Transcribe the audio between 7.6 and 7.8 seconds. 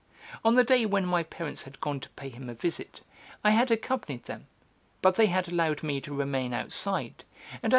and as M.